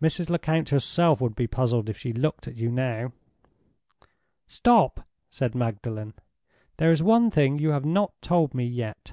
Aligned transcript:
Mrs. 0.00 0.30
Lecount 0.30 0.70
herself 0.70 1.20
would 1.20 1.34
be 1.36 1.46
puzzled 1.46 1.90
if 1.90 1.98
she 1.98 2.14
looked 2.14 2.48
at 2.48 2.56
you 2.56 2.70
now." 2.70 3.12
"Stop!" 4.46 5.06
said 5.28 5.54
Magdalen. 5.54 6.14
"There 6.78 6.90
is 6.90 7.02
one 7.02 7.30
thing 7.30 7.58
you 7.58 7.68
have 7.72 7.84
not 7.84 8.14
told 8.22 8.54
me 8.54 8.64
yet. 8.64 9.12